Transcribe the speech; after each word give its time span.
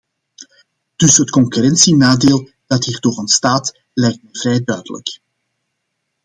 Dus 0.95 1.17
het 1.17 1.29
concurrentienadeel 1.29 2.49
dat 2.65 2.85
hierdoor 2.85 3.13
ontstaat 3.15 3.79
lijkt 3.93 4.23
mij 4.23 4.33
vrij 4.33 4.63
duidelijk. 4.63 5.19